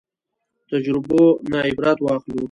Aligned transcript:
تجربو 0.69 1.23
نه 1.51 1.57
عبرت 1.67 1.97
واخلو 2.01 2.39